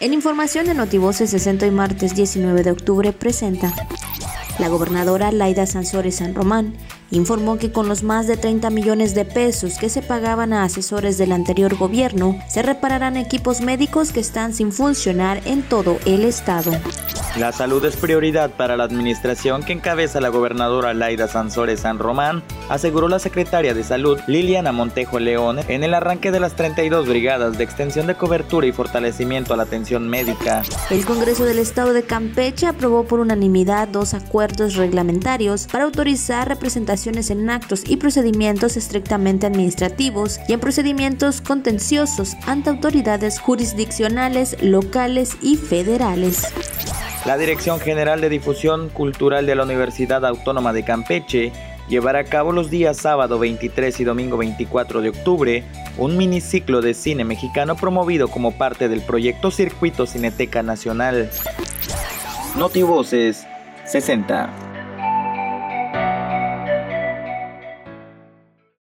[0.00, 3.70] En información de Notivoces 60 y martes 19 de octubre presenta
[4.58, 6.74] la gobernadora Laida Sansores San Román
[7.10, 11.18] informó que con los más de 30 millones de pesos que se pagaban a asesores
[11.18, 16.72] del anterior gobierno, se repararán equipos médicos que están sin funcionar en todo el estado.
[17.36, 22.42] La salud es prioridad para la administración que encabeza la gobernadora Laida Sansores San Román,
[22.68, 27.56] aseguró la secretaria de Salud Liliana Montejo León en el arranque de las 32 brigadas
[27.56, 30.62] de extensión de cobertura y fortalecimiento a la atención médica.
[30.90, 37.30] El Congreso del Estado de Campeche aprobó por unanimidad dos acuerdos reglamentarios para autorizar representaciones
[37.30, 45.56] en actos y procedimientos estrictamente administrativos y en procedimientos contenciosos ante autoridades jurisdiccionales, locales y
[45.56, 46.52] federales.
[47.26, 51.52] La Dirección General de Difusión Cultural de la Universidad Autónoma de Campeche
[51.88, 55.64] llevará a cabo los días sábado 23 y domingo 24 de octubre
[55.98, 61.30] un miniciclo de cine mexicano promovido como parte del proyecto Circuito Cineteca Nacional.
[62.56, 63.46] Notivoces
[63.84, 64.69] 60